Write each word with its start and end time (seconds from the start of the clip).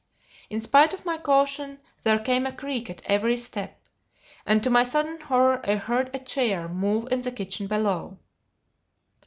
In 0.49 0.61
spite 0.61 0.95
of 0.95 1.05
my 1.05 1.19
caution 1.19 1.79
there 2.01 2.17
came 2.17 2.47
a 2.47 2.51
creak 2.51 2.89
at 2.89 3.03
every 3.05 3.37
step. 3.37 3.79
And 4.47 4.63
to 4.63 4.71
my 4.71 4.81
sudden 4.83 5.21
horror 5.21 5.61
I 5.63 5.75
heard 5.75 6.09
a 6.11 6.17
chair 6.17 6.67
move 6.67 7.07
in 7.11 7.21
the 7.21 7.31
kitchen 7.31 7.67
below. 7.67 8.17